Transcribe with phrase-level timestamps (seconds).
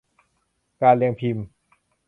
[0.81, 1.45] การเรียงพิมพ์